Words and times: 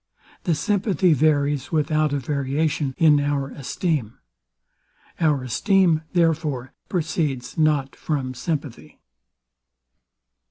The 0.45 0.55
sympathy 0.55 1.13
varies 1.13 1.71
without 1.71 2.11
a 2.11 2.17
variation 2.17 2.95
in 2.97 3.19
our 3.19 3.51
esteem. 3.51 4.17
Our 5.19 5.43
esteem, 5.43 6.01
therefore, 6.13 6.73
proceeds 6.89 7.55
not 7.55 7.95
from 7.95 8.33
sympathy. 8.33 8.99